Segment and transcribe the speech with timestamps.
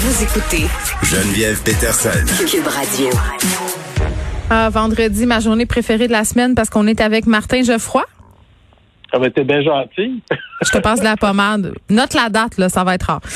[0.00, 0.64] Vous écoutez
[1.02, 2.24] Geneviève Peterson.
[2.46, 3.08] Cube Radio.
[4.48, 8.04] Ah, vendredi, ma journée préférée de la semaine parce qu'on est avec Martin Geoffroy.
[9.12, 10.22] Ça va être bien gentil.
[10.64, 11.74] Je te passe de la pommade.
[11.90, 13.20] Note la date, là, ça va être rare.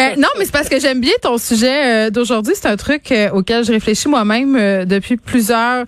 [0.00, 2.54] Euh, non, mais c'est parce que j'aime bien ton sujet euh, d'aujourd'hui.
[2.56, 5.84] C'est un truc euh, auquel je réfléchis moi-même depuis plusieurs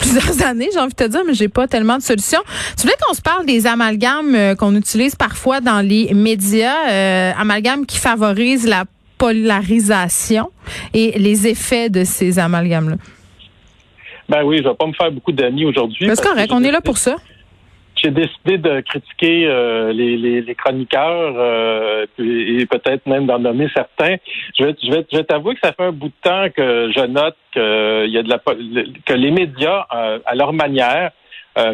[0.00, 2.40] plusieurs années, j'ai envie de te dire, mais j'ai pas tellement de solutions.
[2.76, 7.98] Tu voulais qu'on se parle des amalgames qu'on utilise parfois dans les médias, amalgames qui
[7.98, 8.84] favorisent la
[9.18, 10.50] polarisation
[10.94, 12.96] et les effets de ces amalgames-là.
[14.30, 16.08] Ben oui, je vais pas me faire beaucoup d'amis aujourd'hui.
[16.14, 17.16] C'est correct, on est là pour ça
[18.02, 23.68] j'ai décidé de critiquer euh, les, les, les, chroniqueurs euh, et peut-être même d'en nommer
[23.74, 24.16] certains.
[24.58, 26.90] Je vais, je vais, je vais t'avouer que ça fait un bout de temps que
[26.94, 31.10] je note que il y a de la que les médias, euh, à leur manière,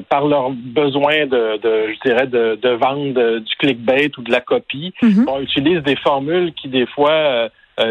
[0.09, 4.41] par leur besoin de, de je dirais, de, de vendre du clickbait ou de la
[4.41, 5.29] copie, mm-hmm.
[5.29, 7.51] on utilise des formules qui des fois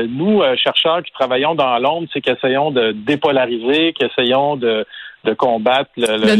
[0.10, 4.86] nous, chercheurs qui travaillons dans l'ombre, c'est qu'essayons de dépolariser, qu'essayons de,
[5.26, 6.36] de combattre le, le,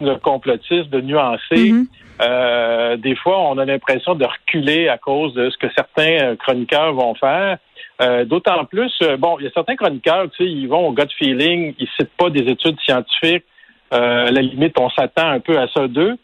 [0.00, 1.72] le complotisme, de nuancer.
[1.72, 1.86] Mm-hmm.
[2.20, 6.36] Euh, des fois, on a l'impression de reculer à cause de ce que certains euh,
[6.36, 7.58] chroniqueurs vont faire.
[8.00, 11.08] Euh, d'autant plus, bon, il y a certains chroniqueurs, tu sais, ils vont au gut
[11.18, 13.44] feeling, ils citent pas des études scientifiques.
[13.90, 16.16] à la limite, on s'attend un peu à ça d'eux.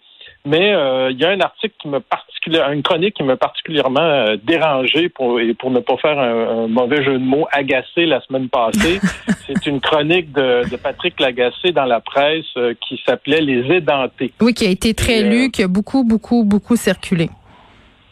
[0.46, 4.00] Mais euh, il y a un article qui me particulièrement, une chronique qui m'a particulièrement
[4.00, 8.20] euh, dérangé pour et pour ne pas faire un, mauvais jeu de mots, agacé la
[8.20, 9.00] semaine passée.
[9.46, 14.32] C'est une chronique de, de, Patrick Lagacé dans la presse euh, qui s'appelait Les édentés.
[14.42, 17.30] Oui, qui a été très lu, qui a beaucoup, beaucoup, beaucoup circulé.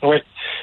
[0.02, 0.16] Oui.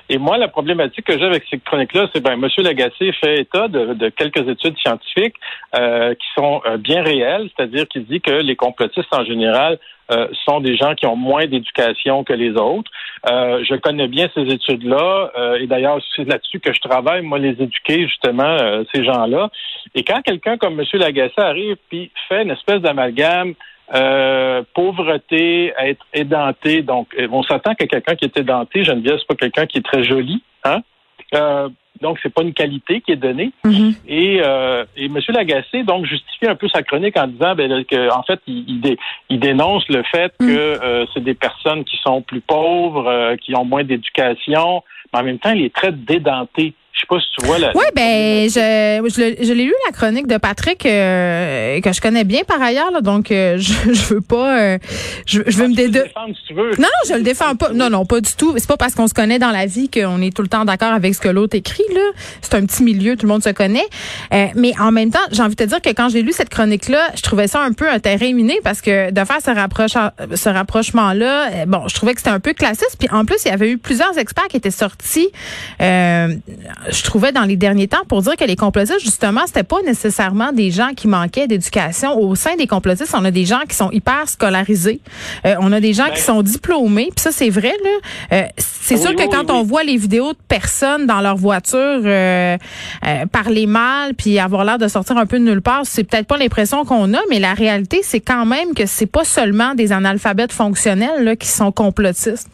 [0.09, 2.47] Et moi, la problématique que j'ai avec cette chronique-là, c'est ben, M.
[2.57, 5.35] Lagacé fait état de, de quelques études scientifiques
[5.75, 9.77] euh, qui sont bien réelles, c'est-à-dire qu'il dit que les complotistes en général
[10.11, 12.89] euh, sont des gens qui ont moins d'éducation que les autres.
[13.29, 17.37] Euh, je connais bien ces études-là euh, et d'ailleurs c'est là-dessus que je travaille, moi,
[17.37, 18.57] les éduquer justement
[18.93, 19.51] ces gens-là.
[19.93, 20.85] Et quand quelqu'un comme M.
[20.93, 23.53] Lagacé arrive puis fait une espèce d'amalgame
[24.73, 26.81] pauvreté, être édenté.
[26.81, 30.03] Donc, on s'attend que quelqu'un qui est édenté, Geneviève, c'est pas quelqu'un qui est très
[30.03, 30.81] joli, hein?
[32.01, 33.51] Donc, c'est pas une qualité qui est donnée.
[33.65, 33.95] Mm-hmm.
[34.07, 35.17] Et, euh, et M.
[35.29, 38.97] Lagacé, donc, justifie un peu sa chronique en disant ben, que, en fait, il,
[39.29, 40.47] il, dénonce le fait mm.
[40.47, 44.83] que euh, c'est des personnes qui sont plus pauvres, euh, qui ont moins d'éducation,
[45.13, 46.73] mais en même temps, il est très dédenté.
[46.93, 47.71] Je sais pas si tu vois la.
[47.75, 49.09] Oui, ben je,
[49.41, 53.01] je, l'ai lu la chronique de Patrick euh, que je connais bien par ailleurs, là,
[53.01, 54.59] donc euh, je, je veux pas.
[54.59, 54.77] Euh,
[55.25, 56.71] je, je veux me défendre si tu veux.
[56.71, 57.69] Non, non, je le défends pas.
[57.69, 58.53] Non, non, pas du tout.
[58.57, 60.91] C'est pas parce qu'on se connaît dans la vie qu'on est tout le temps d'accord
[60.91, 62.01] avec ce que l'autre écrit là.
[62.41, 63.87] C'est un petit milieu, tout le monde se connaît.
[64.31, 66.89] mais en même temps, j'ai envie de te dire que quand j'ai lu cette chronique
[66.89, 69.93] là, je trouvais ça un peu un terrain miné parce que de faire ce, rapproche,
[70.35, 72.97] ce rapprochement là, bon, je trouvais que c'était un peu classiste.
[72.99, 75.29] Puis en plus, il y avait eu plusieurs experts qui étaient sortis
[76.91, 80.51] je trouvais dans les derniers temps pour dire que les complotistes, justement, c'était pas nécessairement
[80.51, 82.17] des gens qui manquaient d'éducation.
[82.17, 85.01] Au sein des complotistes, on a des gens qui sont hyper scolarisés.
[85.45, 86.33] Euh, on a des gens qui ben.
[86.35, 87.09] sont diplômés.
[87.15, 88.37] Puis ça, c'est vrai, là.
[88.37, 92.57] Euh, c'est sûr que quand on voit les vidéos de personnes dans leur voiture euh,
[93.31, 96.37] parler mal puis avoir l'air de sortir un peu de nulle part, c'est peut-être pas
[96.37, 100.51] l'impression qu'on a, mais la réalité, c'est quand même que c'est pas seulement des analphabètes
[100.51, 102.49] fonctionnels là, qui sont complotistes.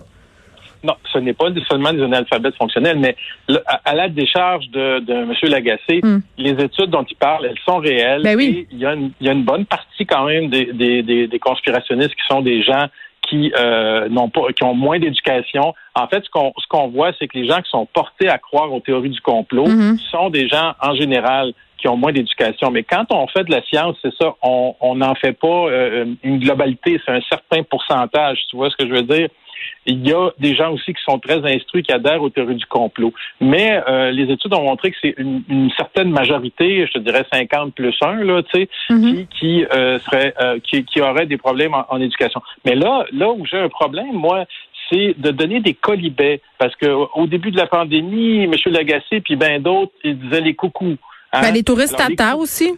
[0.86, 3.16] Non, ce n'est pas seulement des analphabètes fonctionnels, mais
[3.66, 5.34] à, la décharge de, de M.
[5.44, 6.20] Lagacé, hmm.
[6.38, 8.22] les études dont il parle, elles sont réelles.
[8.24, 8.68] Ben oui.
[8.72, 12.86] il, y a une, bonne partie quand même des, des, conspirationnistes qui sont des gens
[13.28, 15.74] qui euh, n'ont pas, qui ont moins d'éducation.
[15.96, 18.38] En fait, ce qu'on ce qu'on voit, c'est que les gens qui sont portés à
[18.38, 19.98] croire aux théories du complot hmm.
[20.12, 22.70] sont des gens en général qui ont moins d'éducation.
[22.70, 26.40] Mais quand on fait de la science, c'est ça, on n'en fait pas euh, une
[26.40, 28.40] globalité, c'est un certain pourcentage.
[28.50, 29.30] Tu vois ce que je veux dire?
[29.86, 32.66] Il y a des gens aussi qui sont très instruits, qui adhèrent aux théories du
[32.66, 33.14] complot.
[33.40, 37.74] Mais euh, les études ont montré que c'est une, certaine majorité, je te dirais 50
[37.74, 39.28] plus 1, là, tu sais, mm-hmm.
[39.28, 42.42] qui, euh, serait, euh, qui, qui aurait des problèmes en, éducation.
[42.66, 44.46] Mais là, là où j'ai un problème, moi,
[44.90, 46.42] c'est de donner des colibets.
[46.58, 48.54] Parce que au début de la pandémie, M.
[48.68, 50.98] Lagacé puis ben d'autres, ils disaient les coucous.
[51.32, 51.42] Hein?
[51.42, 52.74] Ben, les touristes tata aussi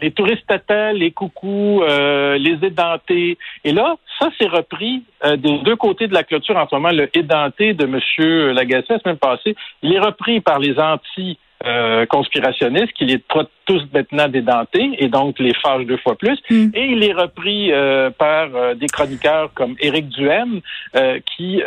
[0.00, 3.38] les touristes tata, les coucous, euh, les édentés.
[3.64, 6.90] Et là, ça, c'est repris euh, des deux côtés de la clôture en ce moment.
[6.90, 8.52] Le édenté de M.
[8.54, 13.50] Lagacé, la semaine passée, il est repris par les anti- euh, conspirationnistes qui les traitent
[13.66, 16.38] tous maintenant dédentés et donc les fâche deux fois plus.
[16.48, 16.70] Hmm.
[16.72, 20.62] Et il est repris euh, par euh, des chroniqueurs comme Éric Duhem
[21.36, 21.60] qui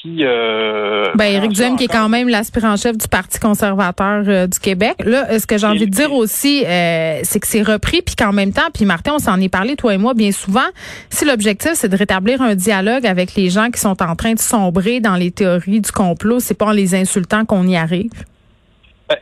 [0.00, 4.94] qui ben Éric Duhem qui est quand même l'aspirant chef du Parti conservateur du Québec.
[5.04, 8.54] Là, ce que j'ai envie de dire aussi, c'est que c'est repris puis qu'en même
[8.54, 10.68] temps, puis Martin, on s'en est parlé toi et moi bien souvent.
[11.10, 14.38] Si l'objectif c'est de rétablir un dialogue avec les gens qui sont en train de
[14.38, 18.10] sombrer dans les théories du complot, c'est pas en les insultant qu'on y arrive.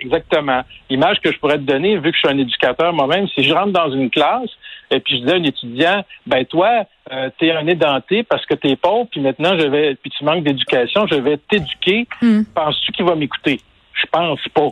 [0.01, 0.63] Exactement.
[0.91, 3.53] L'image que je pourrais te donner, vu que je suis un éducateur moi-même, si je
[3.53, 4.51] rentre dans une classe
[4.91, 8.45] et puis je dis à un étudiant, ben toi, euh, tu es un édenté parce
[8.47, 12.07] que tu es pauvre, puis maintenant je vais, puis tu manques d'éducation, je vais t'éduquer.
[12.23, 12.43] Hmm.
[12.55, 13.61] Penses-tu qu'il va m'écouter?
[13.93, 14.69] Je pense pas.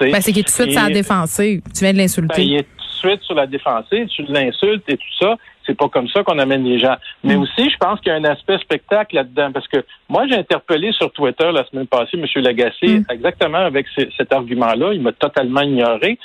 [0.00, 1.62] Ben, c'est qu'il est tout de suite sur la défensive.
[1.74, 2.34] Tu viens de l'insulter.
[2.36, 5.36] Ben, il est tout de suite sur la défensive, tu l'insultes et tout ça.
[5.68, 6.96] C'est pas comme ça qu'on amène les gens.
[7.22, 7.42] Mais Mm.
[7.42, 9.52] aussi, je pense qu'il y a un aspect spectacle là-dedans.
[9.52, 12.24] Parce que moi, j'ai interpellé sur Twitter la semaine passée M.
[12.42, 13.04] Lagacé Mm.
[13.10, 14.94] exactement avec ce- cet argument-là.
[14.94, 16.18] Il m'a totalement ignoré.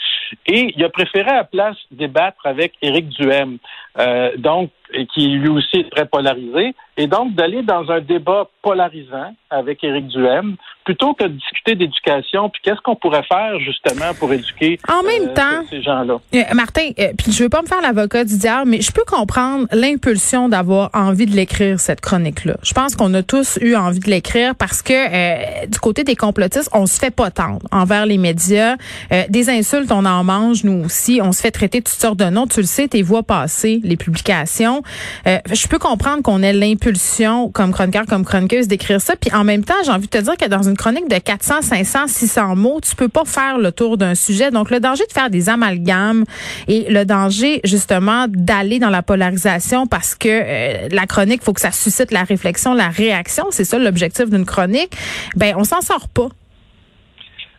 [0.47, 3.57] Et il a préféré à la place débattre avec Éric Duhem,
[3.99, 6.75] euh, donc, et qui lui aussi est très polarisé.
[6.97, 10.55] Et donc, d'aller dans un débat polarisant avec Éric Duhem,
[10.85, 15.29] plutôt que de discuter d'éducation, puis qu'est-ce qu'on pourrait faire justement pour éduquer En même
[15.29, 16.19] euh, temps, ces gens-là?
[16.35, 19.03] Euh, Martin, euh, puis je veux pas me faire l'avocat du diable, mais je peux
[19.05, 22.57] comprendre l'impulsion d'avoir envie de l'écrire cette chronique-là.
[22.63, 26.15] Je pense qu'on a tous eu envie de l'écrire parce que euh, du côté des
[26.15, 28.75] complotistes, on se fait pas tendre envers les médias.
[29.11, 31.21] Euh, des insultes, on en mange nous aussi.
[31.23, 32.47] On se fait traiter de toutes sortes de noms.
[32.47, 34.81] Tu le sais, tes voix passées, les publications.
[35.27, 39.15] Euh, je peux comprendre qu'on ait l'impulsion, comme chroniqueur, comme chroniqueuse, d'écrire ça.
[39.15, 41.61] Puis en même temps, j'ai envie de te dire que dans une chronique de 400,
[41.61, 44.51] 500, 600 mots, tu peux pas faire le tour d'un sujet.
[44.51, 46.23] Donc le danger de faire des amalgames
[46.67, 51.61] et le danger justement d'aller dans la polarisation parce que euh, la chronique, faut que
[51.61, 53.45] ça suscite la réflexion, la réaction.
[53.51, 54.95] C'est ça l'objectif d'une chronique.
[55.35, 56.29] Ben on s'en sort pas.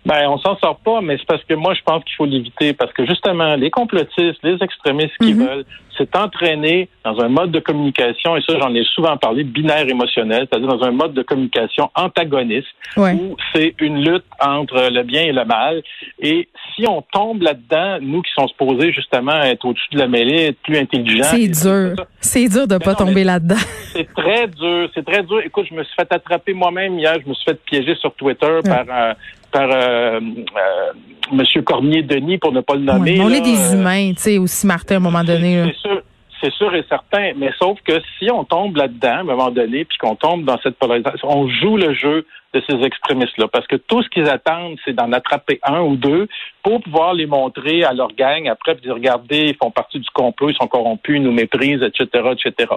[0.05, 2.75] Ben, on s'en sort pas, mais c'est parce que moi, je pense qu'il faut l'éviter.
[2.75, 5.47] Parce que justement, les complotistes, les extrémistes qui Mhm.
[5.47, 5.65] veulent,
[5.97, 10.47] c'est entraîner dans un mode de communication, et ça, j'en ai souvent parlé, binaire émotionnel,
[10.51, 12.67] c'est-à-dire dans un mode de communication antagoniste,
[12.97, 13.13] Ouais.
[13.15, 15.83] où c'est une lutte entre le bien et le mal.
[16.21, 20.47] Et si on tombe là-dedans, nous qui sommes supposés justement être au-dessus de la mêlée,
[20.47, 21.23] être plus intelligents.
[21.25, 21.95] C'est dur.
[22.21, 23.55] C'est dur de pas non, mais- tomber là-dedans.
[23.93, 25.41] c'est très dur, c'est très dur.
[25.45, 28.59] Écoute, je me suis fait attraper moi-même hier, je me suis fait piéger sur Twitter
[28.65, 29.15] par euh,
[29.55, 30.93] par euh, euh,
[31.33, 33.21] Monsieur Cormier Denis pour ne pas le nommer.
[33.21, 35.63] on là, est des euh, humains, tu sais, aussi Martin à un moment donné.
[35.67, 36.03] C'est sûr,
[36.43, 37.33] c'est sûr et certain.
[37.37, 40.59] Mais sauf que si on tombe là-dedans à un moment donné, puis qu'on tombe dans
[40.61, 43.47] cette polarisation, on joue le jeu de ces extrémistes-là.
[43.49, 46.27] Parce que tout ce qu'ils attendent, c'est d'en attraper un ou deux
[46.65, 50.09] pour pouvoir les montrer à leur gang après, puis dire, regardez, ils font partie du
[50.15, 52.71] complot, ils sont corrompus, ils nous méprisent, etc., etc.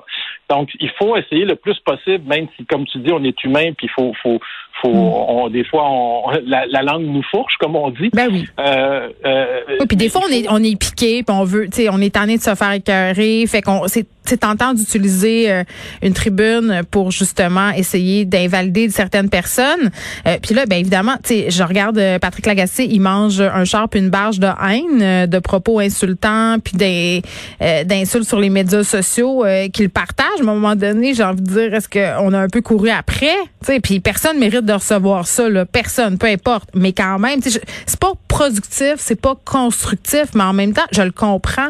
[0.50, 3.72] Donc, il faut essayer le plus possible, même si, comme tu dis, on est humain,
[3.78, 4.39] puis il faut, faut,
[4.81, 8.10] faut, on, des fois, on, la, la langue nous fourche, comme on dit.
[8.13, 8.45] Ben oui.
[8.60, 11.84] Euh, euh, Oui, puis des fois on est on est piqué, puis on veut, tu
[11.84, 15.63] sais, on est tanné de se faire écœurer, fait qu'on c'est c'est tentant d'utiliser euh,
[16.01, 19.91] une tribune pour justement essayer d'invalider certaines personnes.
[20.27, 24.09] Euh, puis là, ben évidemment, je regarde euh, Patrick Lagacé, il mange un char une
[24.09, 27.21] barge de haine, euh, de propos insultants, puis des
[27.62, 30.39] euh, d'insultes sur les médias sociaux euh, qu'il partage.
[30.39, 33.35] À un moment donné, j'ai envie de dire, est-ce qu'on a un peu couru après,
[33.83, 36.69] puis personne mérite de recevoir ça, là, personne, peu importe.
[36.74, 41.12] Mais quand même, c'est pas productif, c'est pas constructif, mais en même temps, je le
[41.12, 41.69] comprends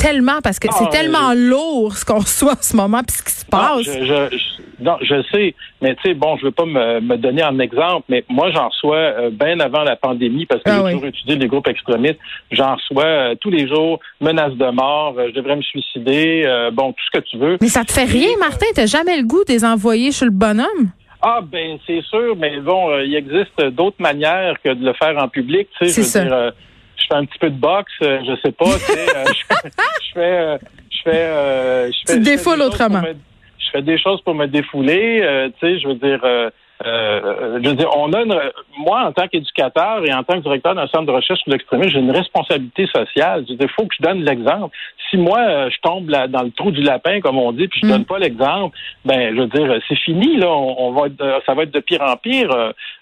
[0.00, 3.16] tellement parce que Ah, c'est mais- tellement lourd ce qu'on reçoit en ce moment puis
[3.16, 3.82] ce qui se Non, passe.
[3.82, 7.16] je, je, je- non, je sais, mais tu sais, bon, je veux pas me, me
[7.16, 10.76] donner en exemple, mais moi, j'en reçois euh, bien avant la pandémie, parce que Ah
[10.78, 10.92] j'ai oui.
[10.92, 12.18] toujours étudié les groupes extrémistes.
[12.50, 16.92] J'en reçois euh, tous les jours, menaces de mort, euh, je devrais me suicider, bon,
[16.92, 17.58] tout ce que tu veux.
[17.60, 18.66] Mais ça te fait rien, Martin?
[18.74, 20.90] T'as jamais le goût de les envoyer chez le bonhomme?
[21.22, 25.28] Ah ben c'est sûr, mais bon, il existe d'autres manières que de le faire en
[25.28, 25.68] public.
[25.78, 26.40] Tu sais, C'est je veux ça.
[26.46, 26.52] dire,
[27.00, 28.64] je fais un petit peu de boxe, euh, je sais pas.
[28.66, 29.68] tu sais, euh, je,
[30.06, 30.58] je fais, euh,
[30.90, 32.12] je fais, euh, je fais.
[32.14, 33.00] Tu te défoules autrement.
[33.02, 33.14] me-
[33.58, 35.20] Je fais des choses pour me défouler.
[35.22, 36.20] euh, tu sais, je veux dire.
[36.24, 36.50] euh,
[36.86, 38.34] euh, je veux dire, on a une,
[38.78, 41.90] moi, en tant qu'éducateur et en tant que directeur d'un centre de recherche sur l'extrémisme,
[41.90, 43.44] j'ai une responsabilité sociale.
[43.46, 44.74] Je veux dire, il faut que je donne l'exemple.
[45.10, 47.80] Si moi, euh, je tombe là- dans le trou du lapin, comme on dit, puis
[47.82, 47.90] je Mm.
[47.90, 50.48] donne pas l'exemple, ben, je veux dire, c'est fini, là.
[50.48, 52.48] On, on va être, euh, ça va être de pire en pire.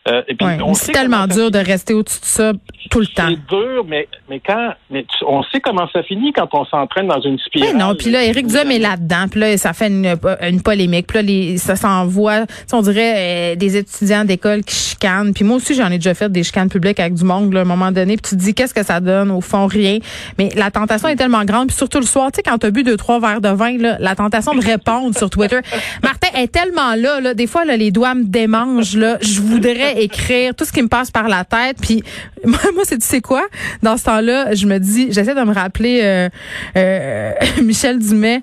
[0.09, 2.53] Euh, et puis, Ouais, on c'est tellement dur de rester au-dessus de ça
[2.91, 3.29] tout le temps.
[3.29, 7.07] C'est dur, mais, mais quand, mais tu- on sait comment ça finit quand on s'entraîne
[7.09, 7.73] dans une spirale.
[7.75, 11.07] Mais non, puis là, Éric Duhem est là-dedans, puis là, ça fait une, une polémique,
[11.09, 15.57] puis là, les, ça s'envoie, on dirait euh, des étudiants d'école qui chicanent, puis moi
[15.57, 17.93] aussi, j'en ai déjà fait des chicanes publiques avec du monde, là, à un moment
[17.93, 19.31] donné, puis tu te dis, qu'est-ce que ça donne?
[19.31, 19.99] Au fond, rien.
[20.39, 22.83] Mais la tentation est tellement grande, puis surtout le soir, tu sais, quand t'as bu
[22.85, 25.59] deux, trois verres de vin, là, la tentation de répondre sur Twitter.
[26.03, 29.98] Martin est tellement là, là, des fois, là, les doigts me démangent, là, je voudrais
[30.03, 32.03] écrire tout ce qui me passe par la tête, puis
[32.45, 33.47] moi, moi c'est tu sais quoi?
[33.83, 36.29] Dans ce temps-là, je me dis, j'essaie de me rappeler euh,
[36.77, 38.41] euh, Michel Dumais.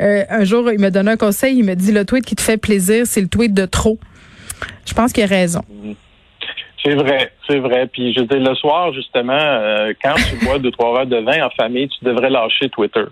[0.00, 1.56] euh, un jour, il me donne un conseil.
[1.58, 3.98] Il me dit le tweet qui te fait plaisir, c'est le tweet de trop.
[4.86, 5.62] Je pense qu'il a raison.
[6.84, 7.86] C'est vrai, c'est vrai.
[7.86, 11.44] Puis je dire, le soir, justement, euh, quand tu bois deux, trois verres de vin
[11.44, 13.04] en famille, tu devrais lâcher Twitter.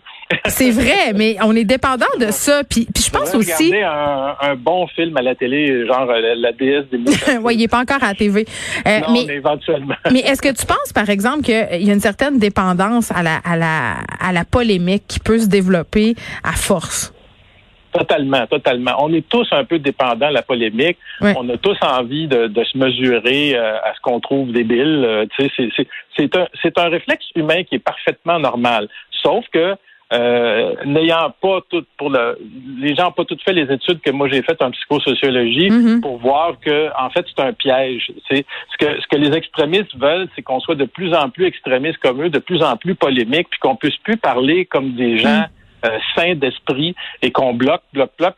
[0.47, 2.63] C'est vrai, mais on est dépendant de ça.
[2.65, 3.73] Puis, puis je pense aussi.
[3.77, 6.99] Un, un bon film à la télé, genre euh, la, déesse des
[7.43, 8.45] Oui, il n'est pas encore à la TV.
[8.87, 9.95] Euh, non, mais, éventuellement.
[10.13, 13.37] mais est-ce que tu penses, par exemple, qu'il y a une certaine dépendance à la,
[13.45, 17.13] à la, à la polémique qui peut se développer à force?
[17.97, 18.93] Totalement, totalement.
[18.99, 20.99] On est tous un peu dépendants de la polémique.
[21.21, 25.05] On a tous envie de, se mesurer euh, à ce qu'on trouve débile.
[25.07, 25.27] Euh,
[26.17, 28.89] c'est un, un réflexe humain qui est parfaitement normal.
[29.23, 29.77] Sauf que
[30.13, 32.39] euh, n'ayant pas tout pour le,
[32.79, 36.01] les gens n'ont pas tout fait les études que moi j'ai faites en psychosociologie mm-hmm.
[36.01, 38.13] pour voir que en fait c'est un piège.
[38.31, 41.47] C'est ce que ce que les extrémistes veulent, c'est qu'on soit de plus en plus
[41.47, 45.19] extrémistes comme eux, de plus en plus polémiques, puis qu'on puisse plus parler comme des
[45.19, 45.41] gens.
[45.41, 45.49] Mm.
[45.87, 48.37] Euh, sain d'esprit et qu'on bloque, bloque, bloque.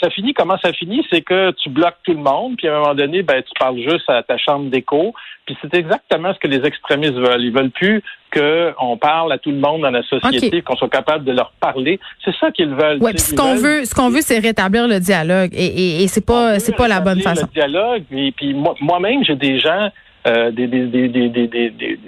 [0.00, 1.06] Ça, finit, comment ça finit?
[1.10, 3.78] C'est que tu bloques tout le monde, puis à un moment donné, ben, tu parles
[3.78, 5.14] juste à ta chambre d'écho.
[5.46, 7.42] Puis c'est exactement ce que les extrémistes veulent.
[7.42, 11.24] Ils veulent plus qu'on parle à tout le monde dans la société, qu'on soit capable
[11.24, 11.98] de leur parler.
[12.24, 12.98] C'est ça qu'ils veulent.
[13.00, 15.50] Oui, ce qu'on veut, ce qu'on veut, c'est rétablir le dialogue.
[15.52, 17.46] Et, et, c'est pas, c'est pas la bonne façon.
[17.46, 18.04] Le dialogue.
[18.10, 19.90] Et puis moi-même, j'ai des gens,
[20.26, 21.98] euh, des, des, des, des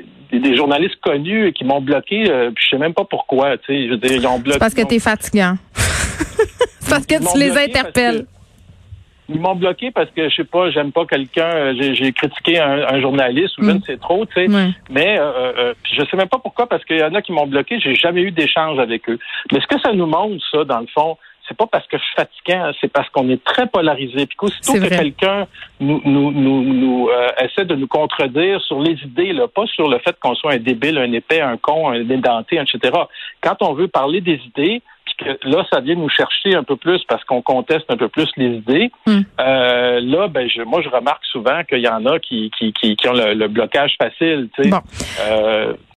[0.41, 3.59] des journalistes connus qui m'ont bloqué, euh, puis je sais même pas pourquoi.
[3.59, 4.59] Tu sais, je veux dire, ils ont bloqué.
[4.59, 5.57] parce que tu es fatigant.
[6.89, 8.27] parce que tu les interpelles.
[9.29, 11.49] Ils m'ont bloqué parce que je sais pas, j'aime pas quelqu'un.
[11.49, 13.83] Euh, j'ai critiqué un, journaliste ou je ne mm.
[13.83, 14.47] sais trop, tu sais.
[14.91, 17.47] Mais euh, euh, je sais même pas pourquoi parce qu'il y en a qui m'ont
[17.47, 17.79] bloqué.
[17.81, 19.19] J'ai jamais eu d'échange avec eux.
[19.53, 21.17] Mais ce que ça nous montre, ça, dans le fond,
[21.49, 24.27] c'est pas parce que je suis fatiguant, c'est parce qu'on est très polarisé.
[24.27, 25.47] Puis qu'aussitôt que quelqu'un
[25.81, 29.89] nous, nous, nous, nous euh, essaie de nous contredire sur les idées, là, pas sur
[29.89, 32.97] le fait qu'on soit un débile, un épais, un con, un édenté, etc.
[33.41, 36.77] Quand on veut parler des idées, puis que là, ça vient nous chercher un peu
[36.77, 38.91] plus parce qu'on conteste un peu plus les idées.
[39.07, 39.21] Hmm.
[39.41, 43.09] Euh, là, ben, je, moi, je remarque souvent qu'il y en a qui, qui, qui,
[43.09, 44.49] ont le, blocage facile.
[44.55, 44.71] Tu sais.
[45.23, 45.75] Euh,